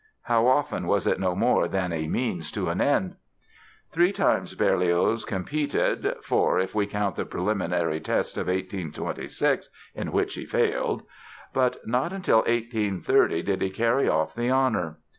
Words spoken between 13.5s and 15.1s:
he carry off the honor.